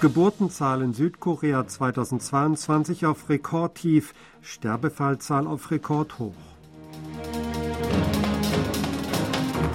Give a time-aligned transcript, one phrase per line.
[0.00, 6.34] Geburtenzahl in Südkorea 2022 auf Rekordtief, Sterbefallzahl auf Rekordhoch.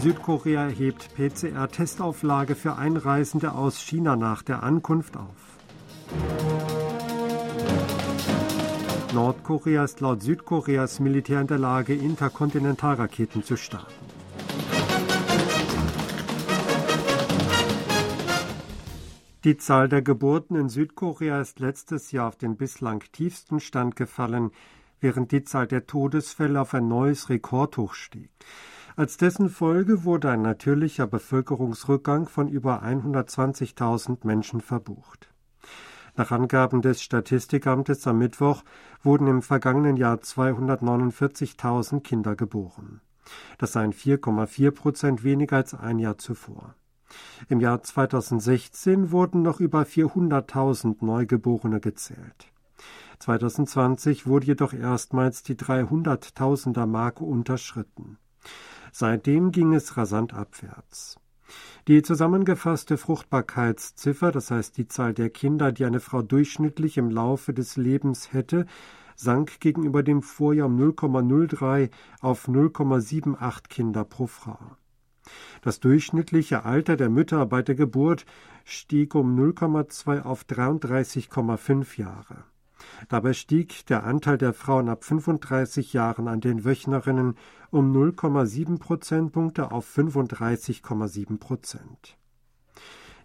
[0.00, 5.58] Südkorea hebt PCR-Testauflage für Einreisende aus China nach der Ankunft auf.
[9.12, 14.03] Nordkorea ist laut Südkoreas Militär in der Lage, Interkontinentalraketen zu starten.
[19.44, 24.52] Die Zahl der Geburten in Südkorea ist letztes Jahr auf den bislang tiefsten Stand gefallen,
[25.00, 28.30] während die Zahl der Todesfälle auf ein neues Rekordhoch stieg.
[28.96, 35.28] Als dessen Folge wurde ein natürlicher Bevölkerungsrückgang von über 120.000 Menschen verbucht.
[36.16, 38.62] Nach Angaben des Statistikamtes am Mittwoch
[39.02, 43.02] wurden im vergangenen Jahr 249.000 Kinder geboren.
[43.58, 46.76] Das seien 4,4 Prozent weniger als ein Jahr zuvor.
[47.48, 52.52] Im Jahr 2016 wurden noch über 400.000 Neugeborene gezählt.
[53.18, 58.18] 2020 wurde jedoch erstmals die 300.000er Marke unterschritten.
[58.92, 61.16] Seitdem ging es rasant abwärts.
[61.88, 67.52] Die zusammengefasste Fruchtbarkeitsziffer, das heißt die Zahl der Kinder, die eine Frau durchschnittlich im Laufe
[67.52, 68.66] des Lebens hätte,
[69.16, 71.90] sank gegenüber dem Vorjahr um 0,03
[72.20, 74.58] auf 0,78 Kinder pro Frau.
[75.62, 78.26] Das durchschnittliche Alter der Mütter bei der Geburt
[78.64, 82.44] stieg um 0,2 auf 33,5 Jahre.
[83.08, 87.36] Dabei stieg der Anteil der Frauen ab 35 Jahren an den Wöchnerinnen
[87.70, 92.16] um 0,7 Prozentpunkte auf 35,7 Prozent.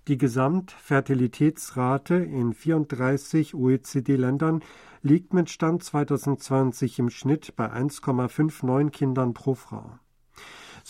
[0.08, 4.64] Die Gesamtfertilitätsrate in 34 OECD-Ländern
[5.02, 10.00] liegt mit Stand 2020 im Schnitt bei 1,59 Kindern pro Frau.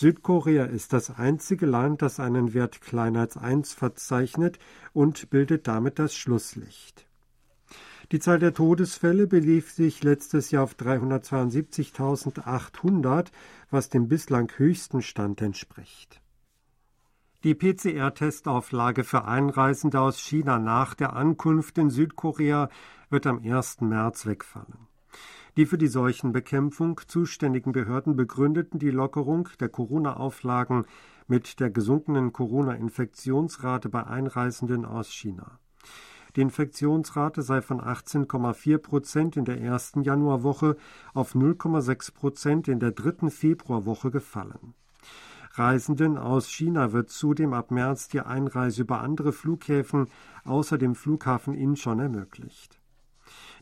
[0.00, 4.58] Südkorea ist das einzige Land, das einen Wert kleiner als 1 verzeichnet
[4.94, 7.06] und bildet damit das Schlusslicht.
[8.10, 13.26] Die Zahl der Todesfälle belief sich letztes Jahr auf 372.800,
[13.70, 16.22] was dem bislang höchsten Stand entspricht.
[17.44, 22.70] Die PCR-Testauflage für Einreisende aus China nach der Ankunft in Südkorea
[23.10, 23.82] wird am 1.
[23.82, 24.89] März wegfallen.
[25.56, 30.84] Die für die Seuchenbekämpfung zuständigen Behörden begründeten die Lockerung der Corona-Auflagen
[31.26, 35.58] mit der gesunkenen Corona-Infektionsrate bei Einreisenden aus China.
[36.36, 40.76] Die Infektionsrate sei von 18,4 Prozent in der ersten Januarwoche
[41.14, 44.74] auf 0,6 Prozent in der dritten Februarwoche gefallen.
[45.54, 50.06] Reisenden aus China wird zudem ab März die Einreise über andere Flughäfen
[50.44, 52.79] außer dem Flughafen Incheon ermöglicht.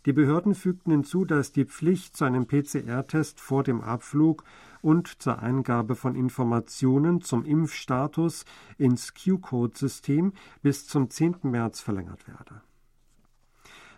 [0.07, 4.45] Die Behörden fügten hinzu, dass die Pflicht zu einem PCR-Test vor dem Abflug
[4.81, 8.45] und zur Eingabe von Informationen zum Impfstatus
[8.77, 11.37] ins Q-Code-System bis zum 10.
[11.43, 12.63] März verlängert werde.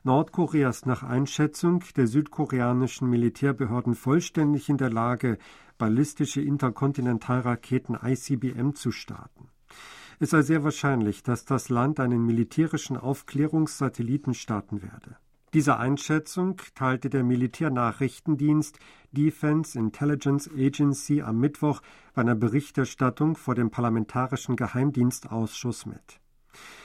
[0.02, 5.36] Nordkorea ist nach Einschätzung der südkoreanischen Militärbehörden vollständig in der Lage,
[5.76, 9.48] ballistische Interkontinentalraketen ICBM zu starten.
[10.18, 15.16] Es sei sehr wahrscheinlich, dass das Land einen militärischen Aufklärungssatelliten starten werde.
[15.52, 18.78] Diese Einschätzung teilte der Militärnachrichtendienst
[19.10, 21.82] Defense Intelligence Agency am Mittwoch
[22.14, 26.20] bei einer Berichterstattung vor dem Parlamentarischen Geheimdienstausschuss mit.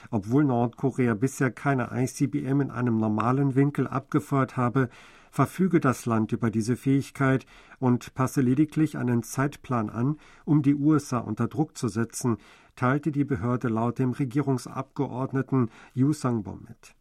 [0.09, 4.89] Obwohl Nordkorea bisher keine ICBM in einem normalen Winkel abgefeuert habe,
[5.29, 7.45] verfüge das Land über diese Fähigkeit
[7.77, 12.37] und passe lediglich einen Zeitplan an, um die USA unter Druck zu setzen,
[12.75, 16.94] teilte die Behörde laut dem Regierungsabgeordneten Yu Sang-bom mit.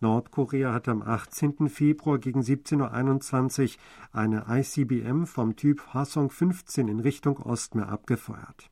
[0.00, 1.68] Nordkorea hat am 18.
[1.68, 3.78] Februar gegen 17.21 Uhr
[4.12, 8.70] eine ICBM vom Typ Hwasong 15 in Richtung Ostmeer abgefeuert.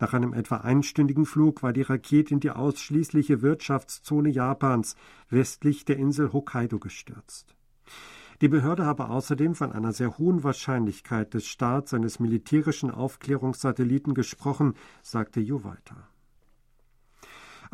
[0.00, 4.96] Nach einem etwa einstündigen Flug war die Rakete in die ausschließliche Wirtschaftszone Japans
[5.30, 7.54] westlich der Insel Hokkaido gestürzt.
[8.40, 14.74] Die Behörde habe außerdem von einer sehr hohen Wahrscheinlichkeit des Starts eines militärischen Aufklärungssatelliten gesprochen,
[15.02, 16.08] sagte Yu weiter.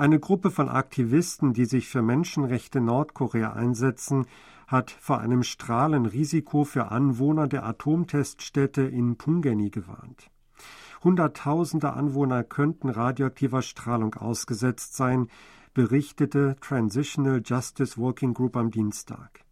[0.00, 4.24] Eine Gruppe von Aktivisten, die sich für Menschenrechte Nordkorea einsetzen,
[4.66, 10.30] hat vor einem Strahlenrisiko für Anwohner der Atomteststätte in Pungeni gewarnt.
[11.04, 15.28] Hunderttausende Anwohner könnten radioaktiver Strahlung ausgesetzt sein,
[15.74, 19.44] berichtete Transitional Justice Working Group am Dienstag.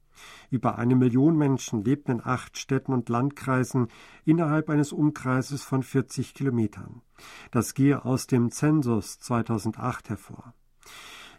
[0.51, 3.89] Über eine Million Menschen lebten in acht Städten und Landkreisen
[4.25, 7.03] innerhalb eines Umkreises von 40 Kilometern.
[7.51, 10.55] Das gehe aus dem Zensus 2008 hervor.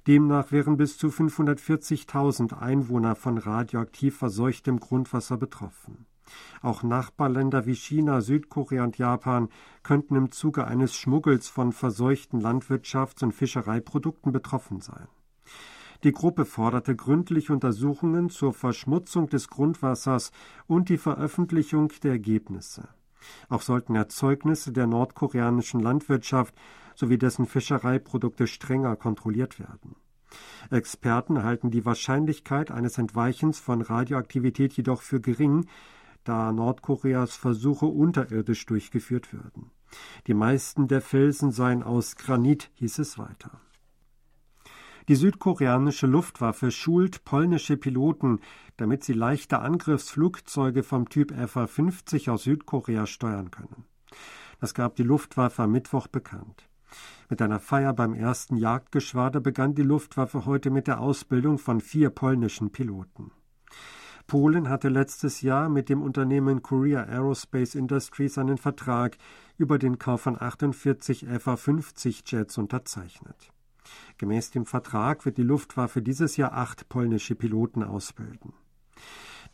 [0.07, 6.05] Demnach wären bis zu 540.000 Einwohner von radioaktiv verseuchtem Grundwasser betroffen.
[6.61, 9.49] Auch Nachbarländer wie China, Südkorea und Japan
[9.83, 15.07] könnten im Zuge eines Schmuggels von verseuchten Landwirtschafts- und Fischereiprodukten betroffen sein.
[16.03, 20.31] Die Gruppe forderte gründliche Untersuchungen zur Verschmutzung des Grundwassers
[20.65, 22.87] und die Veröffentlichung der Ergebnisse.
[23.49, 26.55] Auch sollten Erzeugnisse der nordkoreanischen Landwirtschaft
[26.95, 29.95] sowie dessen Fischereiprodukte strenger kontrolliert werden.
[30.69, 35.65] Experten halten die Wahrscheinlichkeit eines Entweichens von Radioaktivität jedoch für gering,
[36.23, 39.71] da Nordkoreas Versuche unterirdisch durchgeführt würden.
[40.27, 43.59] Die meisten der Felsen seien aus Granit, hieß es weiter.
[45.09, 48.41] Die südkoreanische Luftwaffe schult polnische Piloten,
[48.77, 53.85] damit sie leichte Angriffsflugzeuge vom Typ FA-50 aus Südkorea steuern können.
[54.59, 56.69] Das gab die Luftwaffe am Mittwoch bekannt.
[57.27, 62.11] Mit einer Feier beim ersten Jagdgeschwader begann die Luftwaffe heute mit der Ausbildung von vier
[62.11, 63.31] polnischen Piloten.
[64.27, 69.17] Polen hatte letztes Jahr mit dem Unternehmen Korea Aerospace Industries einen Vertrag
[69.57, 73.51] über den Kauf von 48 FA-50 Jets unterzeichnet.
[74.17, 78.53] Gemäß dem Vertrag wird die Luftwaffe dieses Jahr acht polnische Piloten ausbilden.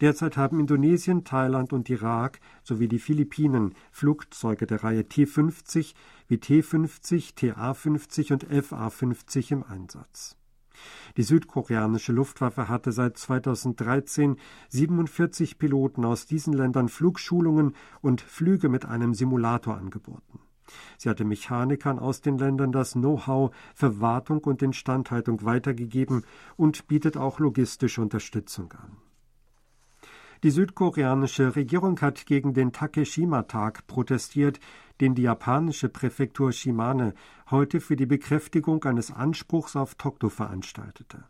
[0.01, 5.93] Derzeit haben Indonesien, Thailand und Irak sowie die Philippinen Flugzeuge der Reihe T-50
[6.27, 10.35] wie T-50, TA-50 und FA-50 im Einsatz.
[11.15, 14.35] Die südkoreanische Luftwaffe hatte seit 2013
[14.67, 20.39] 47 Piloten aus diesen Ländern Flugschulungen und Flüge mit einem Simulator angeboten.
[20.97, 26.23] Sie hatte Mechanikern aus den Ländern das Know-how für Wartung und Instandhaltung weitergegeben
[26.57, 28.97] und bietet auch logistische Unterstützung an.
[30.43, 34.59] Die südkoreanische Regierung hat gegen den Takeshima-Tag protestiert,
[35.01, 37.13] den die japanische Präfektur Shimane
[37.49, 41.23] heute für die Bekräftigung eines Anspruchs auf Tokto veranstaltete.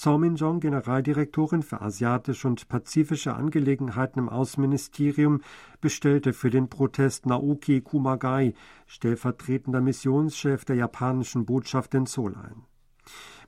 [0.00, 5.40] So Min-jong, Generaldirektorin für asiatische und pazifische Angelegenheiten im Außenministerium,
[5.80, 8.54] bestellte für den Protest Naoki Kumagai,
[8.86, 12.62] stellvertretender Missionschef der japanischen Botschaft in Seoul ein.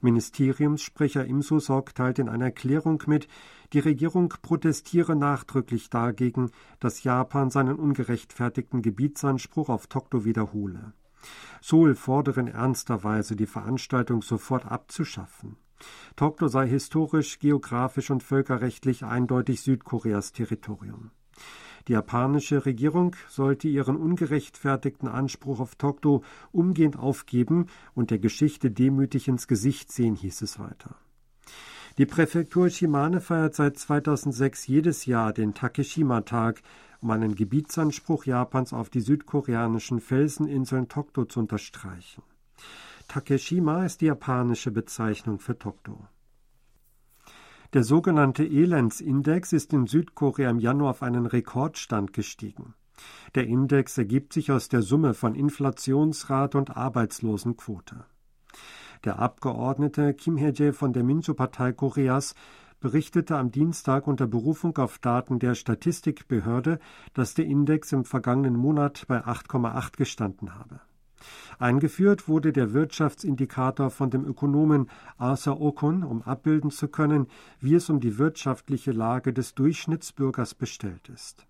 [0.01, 3.29] Ministeriumssprecher Im Susok teilte in einer Erklärung mit,
[3.73, 6.51] die Regierung protestiere nachdrücklich dagegen,
[6.81, 10.95] dass Japan seinen ungerechtfertigten Gebietsanspruch auf Tokto wiederhole.
[11.61, 15.57] Seoul fordere in ernster Weise, die Veranstaltung sofort abzuschaffen.
[16.17, 21.11] Tokto sei historisch, geografisch und völkerrechtlich eindeutig Südkoreas Territorium.
[21.89, 26.23] Die japanische Regierung sollte ihren ungerechtfertigten Anspruch auf Tokto
[26.53, 30.97] umgehend aufgeben und der Geschichte demütig ins Gesicht sehen, hieß es weiter.
[31.99, 36.63] Die Präfektur Shimane feiert seit 2006 jedes Jahr den Takeshima-Tag,
[37.01, 42.23] um einen Gebietsanspruch Japans auf die südkoreanischen Felseninseln Tokto zu unterstreichen.
[43.11, 46.07] Takeshima ist die japanische Bezeichnung für Tokto.
[47.73, 52.75] Der sogenannte Elendsindex ist in Südkorea im Januar auf einen Rekordstand gestiegen.
[53.35, 58.05] Der Index ergibt sich aus der Summe von Inflationsrate und Arbeitslosenquote.
[59.03, 62.37] Der Abgeordnete Kim Hye-jae von der Minso-Partei Koreas
[62.79, 66.79] berichtete am Dienstag unter Berufung auf Daten der Statistikbehörde,
[67.15, 70.81] dass der Index im vergangenen Monat bei 8,8 gestanden habe.
[71.59, 74.89] Eingeführt wurde der Wirtschaftsindikator von dem Ökonomen
[75.19, 77.27] Arthur Okun, um abbilden zu können,
[77.61, 81.47] wie es um die wirtschaftliche Lage des Durchschnittsbürgers bestellt ist.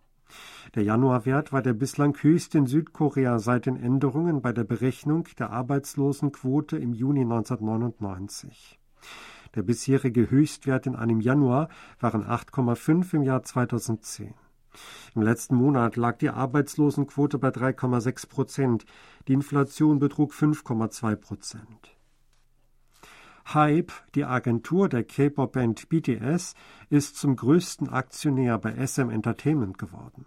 [0.75, 5.51] Der Januarwert war der bislang höchste in Südkorea seit den Änderungen bei der Berechnung der
[5.51, 8.79] Arbeitslosenquote im Juni 1999.
[9.55, 14.35] Der bisherige Höchstwert in einem Januar waren 8,5 im Jahr 2010.
[15.15, 18.85] Im letzten Monat lag die Arbeitslosenquote bei 3,6 Prozent,
[19.29, 21.97] die Inflation betrug 5,2 Prozent.
[23.53, 26.55] Hype, die Agentur der K-Pop-Band BTS,
[26.89, 30.27] ist zum größten Aktionär bei SM Entertainment geworden.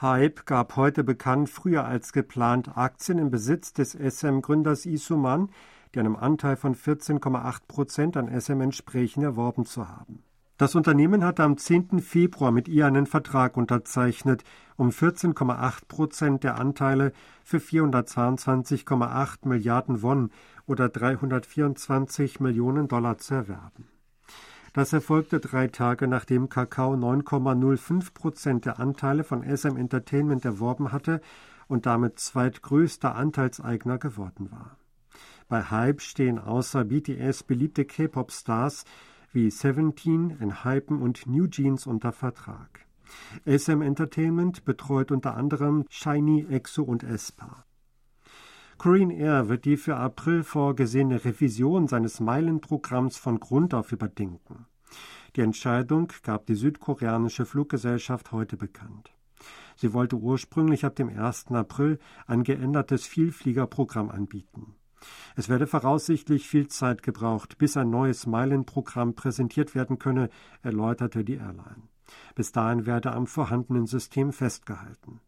[0.00, 5.50] Hype gab heute bekannt, früher als geplant Aktien im Besitz des SM-Gründers Isuman,
[5.94, 10.22] die einem Anteil von 14,8 Prozent an SM entsprechen, erworben zu haben.
[10.60, 12.00] Das Unternehmen hatte am 10.
[12.00, 14.44] Februar mit ihr einen Vertrag unterzeichnet,
[14.76, 20.30] um 14,8 Prozent der Anteile für 422,8 Milliarden Won
[20.66, 23.88] oder 324 Millionen Dollar zu erwerben.
[24.74, 31.22] Das erfolgte drei Tage nachdem Kakao 9,05 Prozent der Anteile von SM Entertainment erworben hatte
[31.68, 34.76] und damit zweitgrößter Anteilseigner geworden war.
[35.48, 38.84] Bei Hype stehen außer BTS beliebte K-Pop-Stars
[39.32, 42.86] wie Seventeen, Enhypen und New Jeans unter Vertrag.
[43.44, 47.64] SM Entertainment betreut unter anderem Shiny, EXO und Espa.
[48.78, 54.66] Korean Air wird die für April vorgesehene Revision seines Meilenprogramms von Grund auf überdenken.
[55.36, 59.12] Die Entscheidung gab die südkoreanische Fluggesellschaft heute bekannt.
[59.76, 61.52] Sie wollte ursprünglich ab dem 1.
[61.52, 64.74] April ein geändertes Vielfliegerprogramm anbieten.
[65.36, 70.30] Es werde voraussichtlich viel Zeit gebraucht, bis ein neues Meilenprogramm präsentiert werden könne,
[70.62, 71.88] erläuterte die Airline.
[72.34, 75.20] Bis dahin werde am vorhandenen System festgehalten.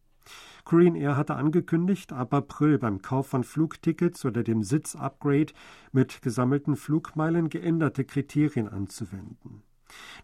[0.65, 5.53] Korean Air hatte angekündigt, ab April beim Kauf von Flugtickets oder dem Sitzupgrade
[5.91, 9.63] mit gesammelten Flugmeilen geänderte Kriterien anzuwenden.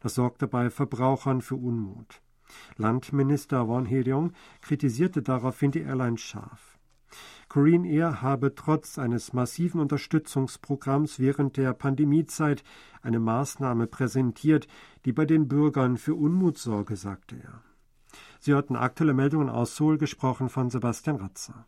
[0.01, 2.23] Das sorgte bei Verbrauchern für Unmut.
[2.77, 6.78] Landminister Won Hee-ryong kritisierte daraufhin die Airline scharf.
[7.49, 12.63] Korean Air habe trotz eines massiven Unterstützungsprogramms während der Pandemiezeit
[13.01, 14.69] eine Maßnahme präsentiert,
[15.05, 17.63] die bei den Bürgern für Unmut sorge, sagte er.
[18.39, 21.67] Sie hörten aktuelle Meldungen aus Seoul, gesprochen von Sebastian Ratzer.